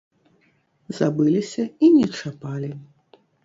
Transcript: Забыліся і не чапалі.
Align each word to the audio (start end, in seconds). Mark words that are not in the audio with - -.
Забыліся 1.01 1.67
і 1.85 1.93
не 1.99 2.05
чапалі. 2.19 2.75